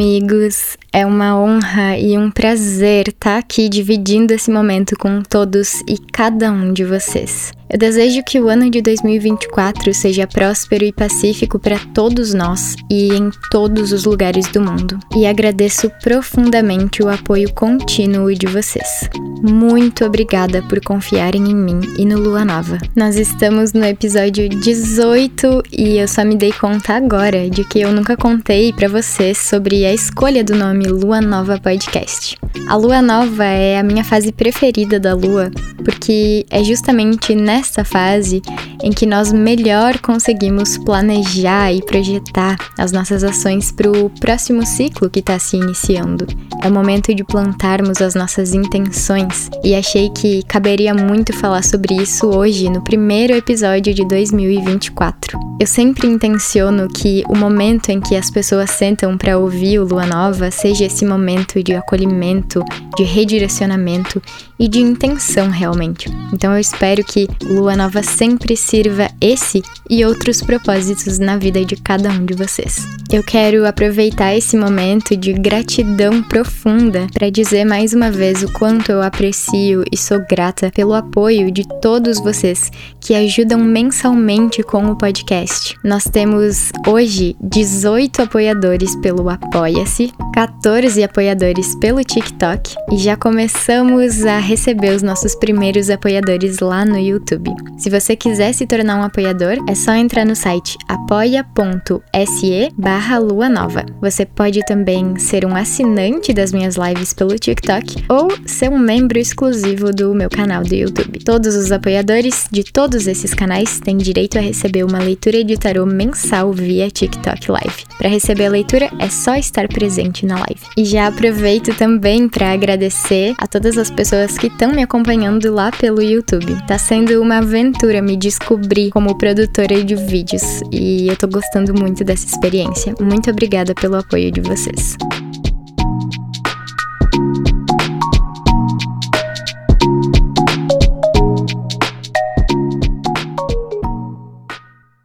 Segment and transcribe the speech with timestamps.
[0.00, 0.78] amigos!
[0.90, 6.50] É uma honra e um prazer estar aqui dividindo esse momento com todos e cada
[6.50, 7.52] um de vocês.
[7.72, 13.14] Eu desejo que o ano de 2024 seja próspero e pacífico para todos nós e
[13.14, 14.98] em todos os lugares do mundo.
[15.14, 19.08] E agradeço profundamente o apoio contínuo de vocês.
[19.40, 22.76] Muito obrigada por confiarem em mim e no Lua Nova.
[22.96, 27.92] Nós estamos no episódio 18 e eu só me dei conta agora de que eu
[27.92, 32.36] nunca contei para vocês sobre a escolha do nome Lua Nova Podcast.
[32.66, 35.50] A Lua Nova é a minha fase preferida da Lua,
[35.84, 38.42] porque é justamente nessa fase
[38.82, 45.10] em que nós melhor conseguimos planejar e projetar as nossas ações para o próximo ciclo
[45.10, 46.26] que está se iniciando.
[46.62, 51.94] É o momento de plantarmos as nossas intenções e achei que caberia muito falar sobre
[51.94, 55.38] isso hoje no primeiro episódio de 2024.
[55.60, 60.06] Eu sempre intenciono que o momento em que as pessoas sentam para ouvir o Lua
[60.06, 62.64] Nova seja esse momento de acolhimento,
[62.96, 64.22] de redirecionamento
[64.60, 66.10] e de intenção realmente.
[66.34, 71.76] Então eu espero que Lua Nova sempre sirva esse e outros propósitos na vida de
[71.76, 72.86] cada um de vocês.
[73.12, 78.92] Eu quero aproveitar esse momento de gratidão profunda para dizer mais uma vez o quanto
[78.92, 84.96] eu aprecio e sou grata pelo apoio de todos vocês que ajudam mensalmente com o
[84.96, 85.76] podcast.
[85.82, 94.38] Nós temos hoje 18 apoiadores pelo Apoia-se, 14 apoiadores pelo TikTok e já começamos a
[94.50, 97.54] receber os nossos primeiros apoiadores lá no YouTube.
[97.78, 103.48] Se você quiser se tornar um apoiador, é só entrar no site apoia.se barra lua
[103.48, 103.86] nova.
[104.00, 109.20] Você pode também ser um assinante das minhas lives pelo TikTok ou ser um membro
[109.20, 111.20] exclusivo do meu canal do YouTube.
[111.24, 115.86] Todos os apoiadores de todos esses canais têm direito a receber uma leitura de tarô
[115.86, 117.84] mensal via TikTok Live.
[117.98, 120.60] Para receber a leitura, é só estar presente na live.
[120.76, 125.70] E já aproveito também para agradecer a todas as pessoas que estão me acompanhando lá
[125.70, 126.56] pelo YouTube.
[126.66, 132.02] Tá sendo uma aventura me descobrir como produtora de vídeos e eu tô gostando muito
[132.02, 132.94] dessa experiência.
[132.98, 134.96] Muito obrigada pelo apoio de vocês.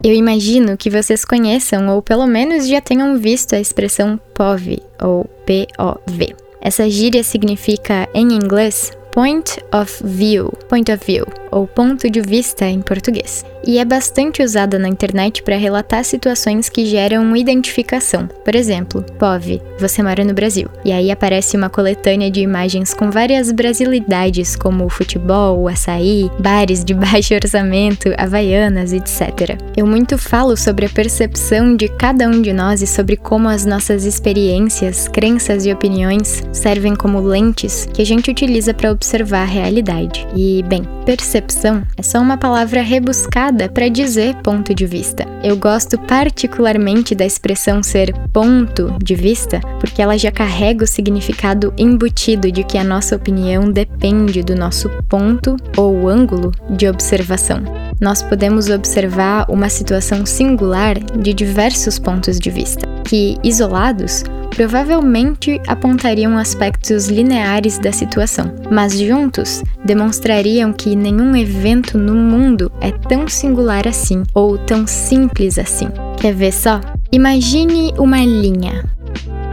[0.01, 5.25] Eu imagino que vocês conheçam ou pelo menos já tenham visto a expressão POV ou
[5.45, 6.33] POV.
[6.61, 12.65] Essa gíria significa em inglês Point of View, Point of View, ou ponto de vista
[12.65, 18.27] em português, e é bastante usada na internet para relatar situações que geram identificação.
[18.43, 23.09] Por exemplo, POV, você mora no Brasil, e aí aparece uma coletânea de imagens com
[23.09, 29.57] várias brasilidades como futebol, açaí, bares de baixo orçamento, havaianas, etc.
[29.75, 33.65] Eu muito falo sobre a percepção de cada um de nós e sobre como as
[33.65, 39.45] nossas experiências, crenças e opiniões servem como lentes que a gente utiliza para observar a
[39.45, 40.27] realidade.
[40.35, 45.25] E, bem, percepção é só uma palavra rebuscada para dizer ponto de vista.
[45.43, 51.73] Eu gosto particularmente da expressão ser ponto de vista porque ela já carrega o significado
[51.77, 57.63] embutido de que a nossa opinião depende do nosso ponto ou ângulo de observação.
[57.99, 64.23] Nós podemos observar uma situação singular de diversos pontos de vista, que, isolados,
[64.55, 72.91] provavelmente apontariam aspectos lineares da situação, mas juntos demonstrariam que nenhum evento no mundo é
[72.91, 75.87] tão singular assim ou tão simples assim.
[76.19, 76.79] Quer ver só?
[77.11, 78.83] Imagine uma linha.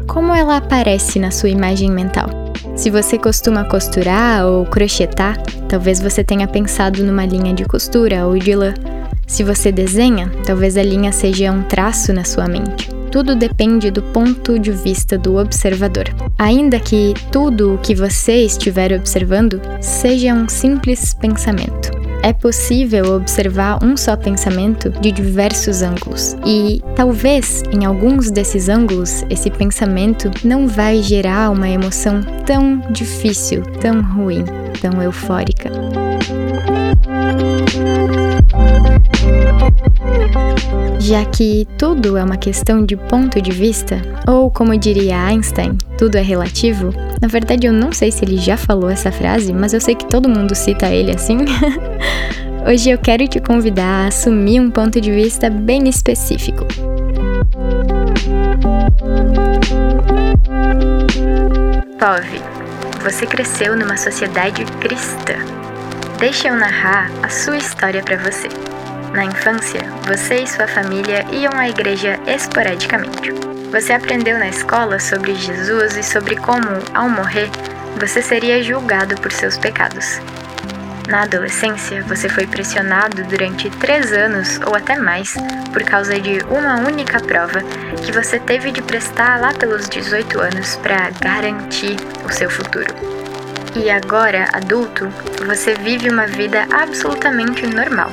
[0.07, 2.42] Como ela aparece na sua imagem mental?
[2.75, 8.37] Se você costuma costurar ou crochetar, talvez você tenha pensado numa linha de costura ou
[8.39, 8.75] de lã.
[9.27, 12.89] Se você desenha, talvez a linha seja um traço na sua mente.
[13.11, 16.07] Tudo depende do ponto de vista do observador.
[16.39, 22.02] Ainda que tudo o que você estiver observando seja um simples pensamento.
[22.23, 29.25] É possível observar um só pensamento de diversos ângulos, e talvez em alguns desses ângulos
[29.29, 34.45] esse pensamento não vai gerar uma emoção tão difícil, tão ruim,
[34.81, 35.71] tão eufórica.
[41.05, 46.17] Já que tudo é uma questão de ponto de vista, ou como diria Einstein, tudo
[46.17, 49.81] é relativo, na verdade eu não sei se ele já falou essa frase, mas eu
[49.81, 51.39] sei que todo mundo cita ele assim.
[52.65, 56.65] Hoje eu quero te convidar a assumir um ponto de vista bem específico.
[61.99, 62.41] Pove,
[63.03, 65.35] você cresceu numa sociedade cristã.
[66.21, 68.47] Deixa eu narrar a sua história para você.
[69.13, 73.31] Na infância, você e sua família iam à igreja esporadicamente.
[73.71, 77.51] Você aprendeu na escola sobre Jesus e sobre como, ao morrer,
[78.01, 80.19] você seria julgado por seus pecados.
[81.09, 85.35] Na adolescência, você foi pressionado durante três anos ou até mais
[85.75, 87.61] por causa de uma única prova
[88.03, 92.95] que você teve de prestar lá pelos 18 anos para garantir o seu futuro.
[93.77, 95.07] E agora, adulto,
[95.47, 98.11] você vive uma vida absolutamente normal.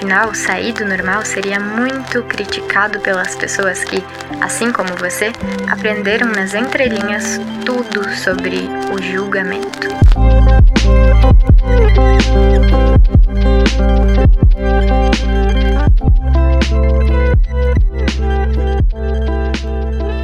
[0.00, 4.02] Afinal, sair do normal seria muito criticado pelas pessoas que,
[4.40, 5.30] assim como você,
[5.70, 8.60] aprenderam nas entrelinhas tudo sobre
[8.94, 9.88] o julgamento.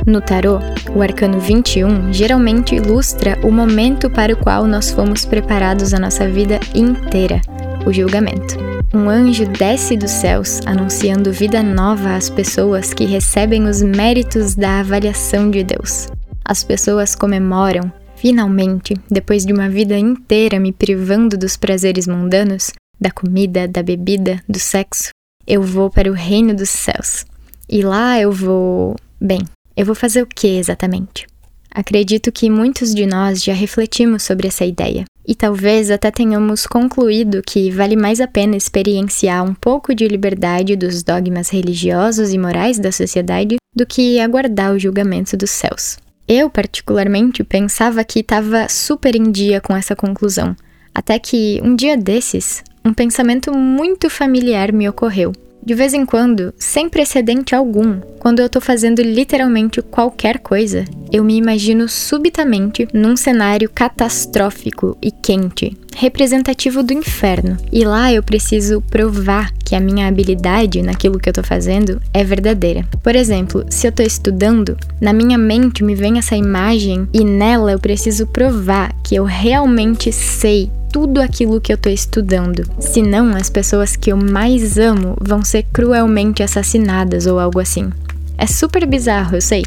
[0.06, 0.58] No tarô,
[0.94, 6.26] o arcano 21 geralmente ilustra o momento para o qual nós fomos preparados a nossa
[6.26, 7.43] vida inteira,
[7.84, 8.75] o julgamento.
[8.96, 14.81] Um anjo desce dos céus anunciando vida nova às pessoas que recebem os méritos da
[14.81, 16.08] avaliação de Deus.
[16.43, 23.10] As pessoas comemoram, finalmente, depois de uma vida inteira me privando dos prazeres mundanos, da
[23.10, 25.10] comida, da bebida, do sexo,
[25.46, 27.26] eu vou para o reino dos céus.
[27.69, 28.96] E lá eu vou.
[29.20, 29.42] Bem,
[29.76, 31.26] eu vou fazer o que exatamente?
[31.70, 37.43] Acredito que muitos de nós já refletimos sobre essa ideia, e talvez até tenhamos concluído
[37.44, 42.78] que vale mais a pena experienciar um pouco de liberdade dos dogmas religiosos e morais
[42.78, 45.99] da sociedade do que aguardar o julgamento dos céus.
[46.28, 50.56] Eu, particularmente, pensava que estava super em dia com essa conclusão,
[50.94, 55.32] até que um dia desses, um pensamento muito familiar me ocorreu.
[55.66, 61.24] De vez em quando, sem precedente algum, quando eu tô fazendo literalmente qualquer coisa, eu
[61.24, 67.56] me imagino subitamente num cenário catastrófico e quente, representativo do inferno.
[67.72, 72.22] E lá eu preciso provar que a minha habilidade naquilo que eu tô fazendo é
[72.22, 72.86] verdadeira.
[73.02, 77.72] Por exemplo, se eu tô estudando, na minha mente me vem essa imagem e nela
[77.72, 82.66] eu preciso provar que eu realmente sei tudo aquilo que eu tô estudando.
[82.81, 87.90] Senão, as pessoas que eu mais amo vão ser cruelmente assassinadas ou algo assim.
[88.38, 89.62] É super bizarro, eu sei,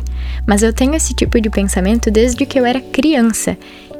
[0.47, 3.55] mas eu tenho esse tipo de pensamento desde que eu era criança.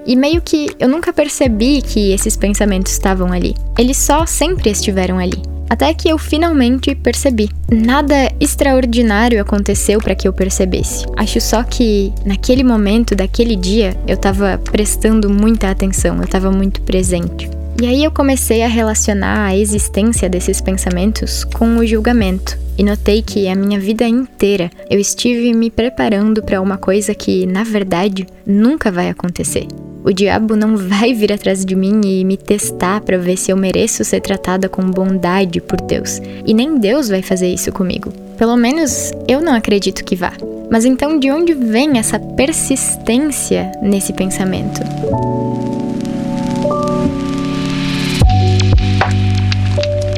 [0.08, 3.56] E meio que eu nunca percebi que esses pensamentos estavam ali.
[3.78, 5.40] Eles só sempre estiveram ali.
[5.70, 7.50] Até que eu finalmente percebi.
[7.72, 11.06] Nada extraordinário aconteceu para que eu percebesse.
[11.16, 16.82] Acho só que naquele momento, daquele dia, eu tava prestando muita atenção, eu tava muito
[16.82, 17.50] presente.
[17.82, 22.58] E aí eu comecei a relacionar a existência desses pensamentos com o julgamento.
[22.78, 27.46] E notei que a minha vida inteira eu estive me preparando para uma coisa que,
[27.46, 29.66] na verdade, nunca vai acontecer.
[30.04, 33.58] O diabo não vai vir atrás de mim e me testar para ver se eu
[33.58, 36.22] mereço ser tratada com bondade por Deus.
[36.46, 38.12] E nem Deus vai fazer isso comigo.
[38.38, 40.32] Pelo menos eu não acredito que vá.
[40.72, 44.80] Mas então de onde vem essa persistência nesse pensamento?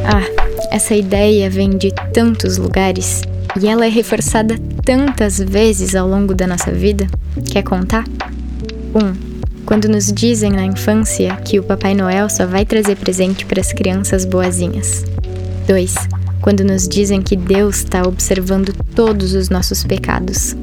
[0.06, 3.24] Ah, essa ideia vem de tantos lugares
[3.60, 4.56] e ela é reforçada
[4.86, 7.08] tantas vezes ao longo da nossa vida.
[7.52, 8.06] Quer contar?
[8.94, 9.00] 1.
[9.00, 9.31] Um,
[9.66, 13.72] quando nos dizem na infância que o Papai Noel só vai trazer presente para as
[13.72, 15.06] crianças boazinhas.
[15.68, 15.96] 2.
[16.42, 20.56] Quando nos dizem que Deus está observando todos os nossos pecados.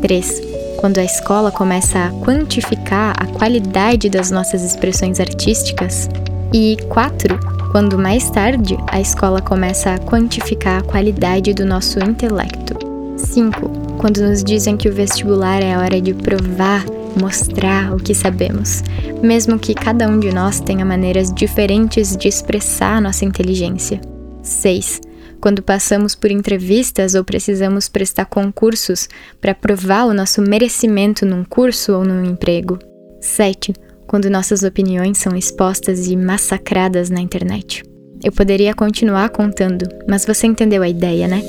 [0.00, 0.42] 3.
[0.78, 6.08] Quando a escola começa a quantificar a qualidade das nossas expressões artísticas.
[6.52, 7.38] E 4.
[7.70, 12.78] Quando mais tarde a escola começa a quantificar a qualidade do nosso intelecto.
[13.16, 13.68] 5.
[13.98, 16.84] Quando nos dizem que o vestibular é a hora de provar
[17.20, 18.82] mostrar o que sabemos,
[19.22, 24.00] mesmo que cada um de nós tenha maneiras diferentes de expressar nossa inteligência.
[24.42, 25.00] 6.
[25.40, 29.08] Quando passamos por entrevistas ou precisamos prestar concursos
[29.40, 32.78] para provar o nosso merecimento num curso ou num emprego.
[33.20, 33.72] 7.
[34.06, 37.84] Quando nossas opiniões são expostas e massacradas na internet.
[38.24, 41.42] Eu poderia continuar contando, mas você entendeu a ideia, né?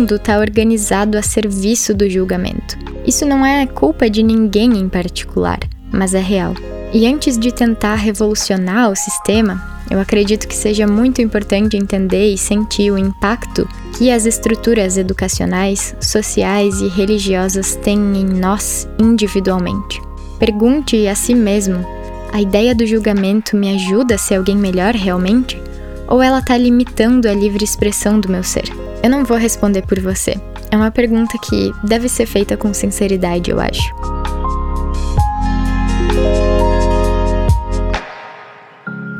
[0.00, 2.78] Mundo está organizado a serviço do julgamento.
[3.06, 5.58] Isso não é culpa de ninguém em particular,
[5.92, 6.54] mas é real.
[6.90, 12.38] E antes de tentar revolucionar o sistema, eu acredito que seja muito importante entender e
[12.38, 20.00] sentir o impacto que as estruturas educacionais, sociais e religiosas têm em nós individualmente.
[20.38, 21.84] Pergunte a si mesmo:
[22.32, 25.60] a ideia do julgamento me ajuda a ser alguém melhor realmente?
[26.08, 28.64] Ou ela está limitando a livre expressão do meu ser?
[29.02, 30.34] Eu não vou responder por você.
[30.70, 33.90] É uma pergunta que deve ser feita com sinceridade, eu acho.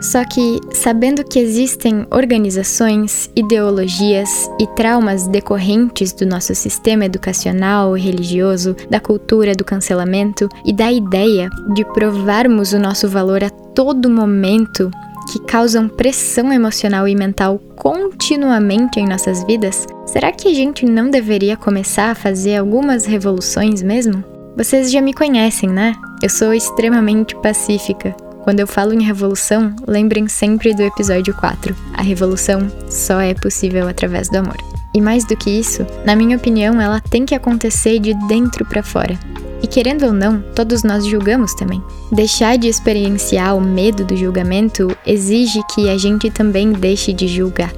[0.01, 8.01] Só que, sabendo que existem organizações, ideologias e traumas decorrentes do nosso sistema educacional e
[8.01, 14.11] religioso, da cultura do cancelamento e da ideia de provarmos o nosso valor a todo
[14.11, 14.91] momento
[15.31, 21.09] que causam pressão emocional e mental continuamente em nossas vidas, será que a gente não
[21.09, 24.25] deveria começar a fazer algumas revoluções mesmo?
[24.57, 25.95] Vocês já me conhecem, né?
[26.21, 28.11] Eu sou extremamente pacífica.
[28.43, 31.77] Quando eu falo em revolução, lembrem sempre do episódio 4.
[31.95, 34.57] A revolução só é possível através do amor.
[34.93, 38.83] E mais do que isso, na minha opinião, ela tem que acontecer de dentro para
[38.83, 39.17] fora.
[39.63, 41.83] E querendo ou não, todos nós julgamos também.
[42.11, 47.73] Deixar de experienciar o medo do julgamento exige que a gente também deixe de julgar.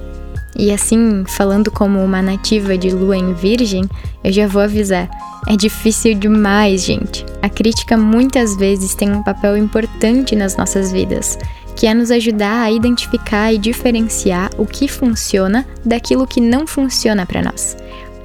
[0.56, 3.84] E assim, falando como uma nativa de lua em virgem,
[4.22, 5.08] eu já vou avisar.
[5.48, 7.24] É difícil demais, gente.
[7.40, 11.38] A crítica muitas vezes tem um papel importante nas nossas vidas,
[11.74, 17.26] que é nos ajudar a identificar e diferenciar o que funciona daquilo que não funciona
[17.26, 17.76] para nós.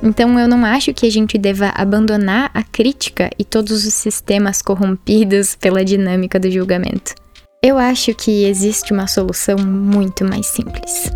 [0.02, 4.62] Então eu não acho que a gente deva abandonar a crítica e todos os sistemas
[4.62, 7.16] corrompidos pela dinâmica do julgamento.
[7.64, 11.12] Eu acho que existe uma solução muito mais simples.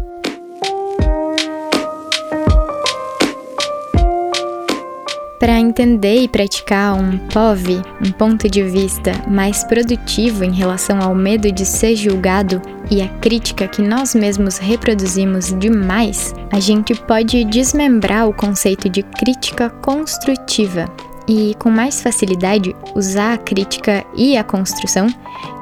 [5.42, 11.16] Para entender e praticar um POV, um ponto de vista mais produtivo em relação ao
[11.16, 17.44] medo de ser julgado e a crítica que nós mesmos reproduzimos demais, a gente pode
[17.46, 20.86] desmembrar o conceito de crítica construtiva
[21.28, 25.08] e, com mais facilidade, usar a crítica e a construção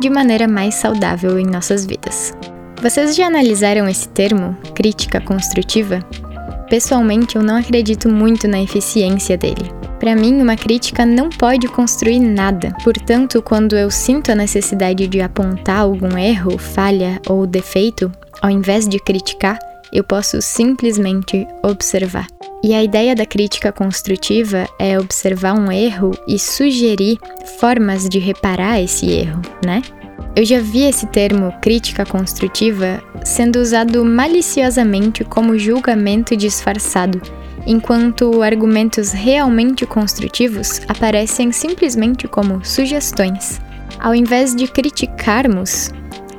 [0.02, 2.36] de maneira mais saudável em nossas vidas.
[2.82, 6.06] Vocês já analisaram esse termo, crítica construtiva?
[6.70, 9.72] Pessoalmente, eu não acredito muito na eficiência dele.
[10.00, 12.74] Para mim, uma crítica não pode construir nada.
[12.84, 18.12] Portanto, quando eu sinto a necessidade de apontar algum erro, falha ou defeito,
[18.42, 19.60] ao invés de criticar,
[19.92, 22.28] eu posso simplesmente observar.
[22.64, 27.18] E a ideia da crítica construtiva é observar um erro e sugerir
[27.60, 29.82] formas de reparar esse erro, né?
[30.36, 37.22] Eu já vi esse termo crítica construtiva sendo usado maliciosamente como julgamento disfarçado,
[37.66, 43.60] enquanto argumentos realmente construtivos aparecem simplesmente como sugestões.
[44.00, 45.92] Ao invés de criticarmos,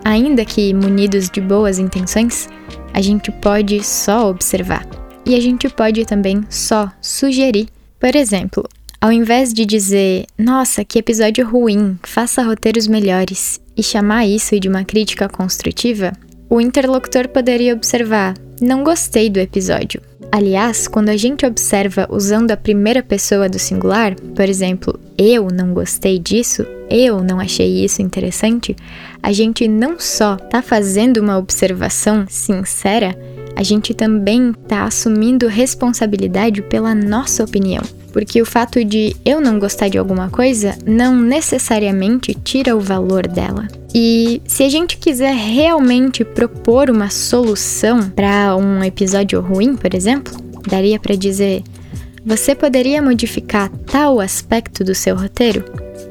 [0.05, 2.49] ainda que munidos de boas intenções,
[2.93, 4.87] a gente pode só observar.
[5.27, 7.69] E a gente pode também só sugerir.
[7.99, 8.67] Por exemplo,
[9.01, 14.69] ao invés de dizer, nossa, que episódio ruim, faça roteiros melhores, e chamar isso de
[14.69, 16.13] uma crítica construtiva,
[16.51, 20.03] o interlocutor poderia observar, não gostei do episódio.
[20.31, 25.73] Aliás, quando a gente observa usando a primeira pessoa do singular, por exemplo, eu não
[25.73, 28.77] gostei disso, eu não achei isso interessante,
[29.23, 33.19] a gente não só está fazendo uma observação sincera,
[33.57, 37.83] a gente também está assumindo responsabilidade pela nossa opinião.
[38.12, 43.26] Porque o fato de eu não gostar de alguma coisa não necessariamente tira o valor
[43.26, 43.69] dela.
[43.95, 50.33] E se a gente quiser realmente propor uma solução para um episódio ruim, por exemplo,
[50.69, 51.62] daria para dizer:
[52.25, 55.64] você poderia modificar tal aspecto do seu roteiro?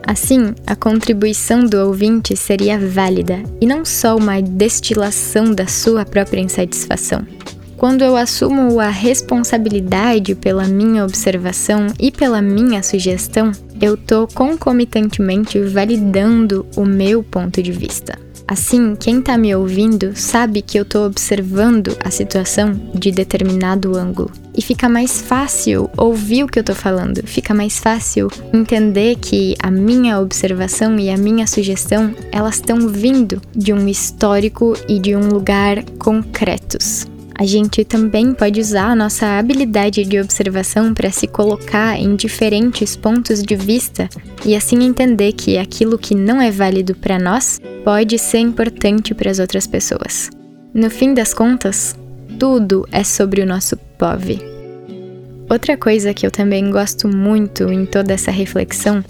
[0.06, 6.42] Assim, a contribuição do ouvinte seria válida e não só uma destilação da sua própria
[6.42, 7.26] insatisfação.
[7.78, 15.60] Quando eu assumo a responsabilidade pela minha observação e pela minha sugestão, eu estou concomitantemente
[15.62, 18.20] validando o meu ponto de vista.
[18.50, 24.32] Assim, quem está me ouvindo sabe que eu estou observando a situação de determinado ângulo.
[24.58, 29.56] E fica mais fácil ouvir o que eu estou falando, fica mais fácil entender que
[29.62, 35.16] a minha observação e a minha sugestão, elas estão vindo de um histórico e de
[35.16, 37.09] um lugar concretos
[37.40, 42.98] a gente também pode usar a nossa habilidade de observação para se colocar em diferentes
[42.98, 44.10] pontos de vista
[44.46, 49.32] e assim entender que aquilo que não é válido para nós pode ser importante para
[49.32, 50.30] as outras pessoas.
[50.74, 51.96] No fim das contas,
[52.38, 54.42] tudo é sobre o nosso POV.
[55.50, 59.02] Outra coisa que eu também gosto muito em toda essa reflexão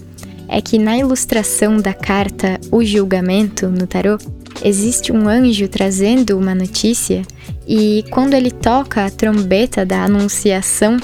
[0.47, 4.19] é que na ilustração da carta O Julgamento no tarô,
[4.63, 7.21] existe um anjo trazendo uma notícia
[7.67, 10.97] e quando ele toca a trombeta da anunciação,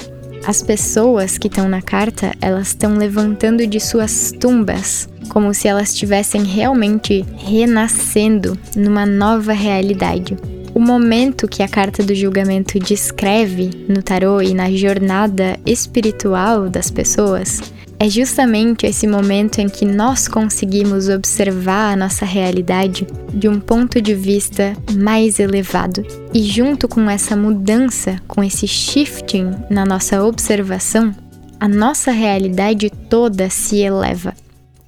[0.46, 5.90] as pessoas que estão na carta, elas estão levantando de suas tumbas, como se elas
[5.90, 10.36] estivessem realmente renascendo numa nova realidade.
[10.74, 16.90] O momento que a carta do julgamento descreve no tarô e na jornada espiritual das
[16.90, 17.60] pessoas
[17.98, 24.00] É justamente esse momento em que nós conseguimos observar a nossa realidade de um ponto
[24.02, 26.04] de vista mais elevado.
[26.34, 31.14] E junto com essa mudança, com esse shifting na nossa observação,
[31.58, 34.34] a nossa realidade toda se eleva.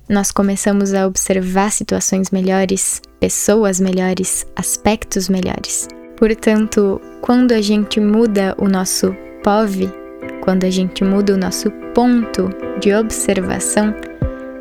[0.06, 5.88] Nós começamos a observar situações melhores, pessoas melhores, aspectos melhores.
[6.16, 9.90] Portanto, quando a gente muda o nosso POV,
[10.48, 12.48] quando a gente muda o nosso ponto
[12.80, 13.94] de observação,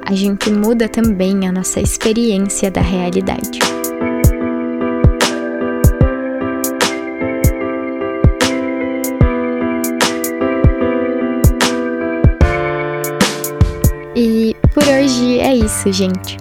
[0.05, 3.59] a gente muda também a nossa experiência da realidade.
[14.13, 16.37] E por hoje é isso, gente.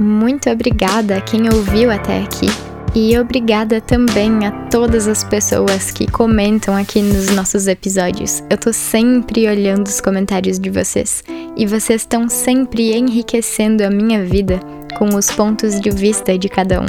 [0.00, 2.73] Muito obrigada a quem ouviu até aqui.
[2.96, 8.40] E obrigada também a todas as pessoas que comentam aqui nos nossos episódios.
[8.48, 11.24] Eu tô sempre olhando os comentários de vocês
[11.56, 14.60] e vocês estão sempre enriquecendo a minha vida
[14.96, 16.86] com os pontos de vista de cada um.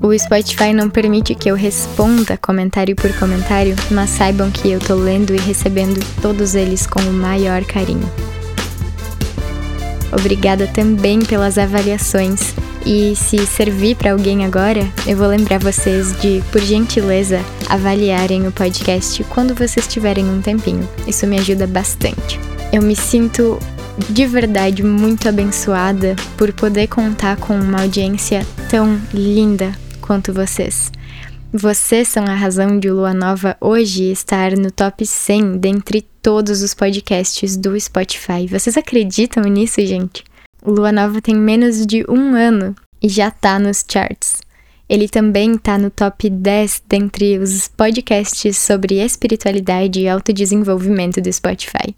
[0.00, 4.94] O Spotify não permite que eu responda comentário por comentário, mas saibam que eu tô
[4.94, 8.10] lendo e recebendo todos eles com o maior carinho.
[10.10, 12.54] Obrigada também pelas avaliações
[12.86, 18.52] e se servir para alguém agora, eu vou lembrar vocês de, por gentileza, avaliarem o
[18.52, 20.88] podcast quando vocês tiverem um tempinho.
[21.06, 22.38] Isso me ajuda bastante.
[22.72, 23.58] Eu me sinto
[24.10, 30.92] de verdade muito abençoada por poder contar com uma audiência tão linda quanto vocês.
[31.52, 36.74] Vocês são a razão de Lua Nova hoje estar no top 100 dentre todos os
[36.74, 38.48] podcasts do Spotify.
[38.50, 40.24] Vocês acreditam nisso, gente?
[40.64, 44.40] Lua Nova tem menos de um ano e já tá nos charts.
[44.88, 51.94] Ele também tá no top 10 dentre os podcasts sobre espiritualidade e autodesenvolvimento do Spotify.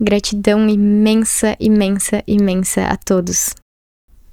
[0.00, 3.54] Gratidão imensa, imensa, imensa a todos.